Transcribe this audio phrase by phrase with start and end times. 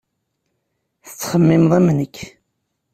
[1.05, 2.17] Tettxemmimeḍ am nekk.